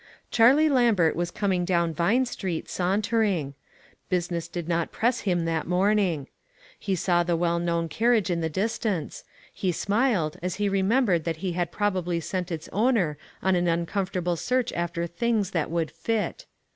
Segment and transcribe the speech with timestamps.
[0.31, 3.53] Charlie Lambert was coming down Vine Street, sauntering;
[4.09, 6.25] business did not press him that morning.
[6.79, 11.37] He saw the well known carriage in the distance; he smiled as he remembered that
[11.45, 16.47] he had probably sent its owner on an uncomfortable search after things that would "fit."